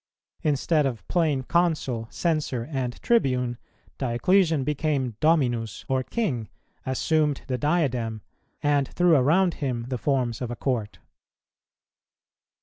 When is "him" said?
9.61-9.85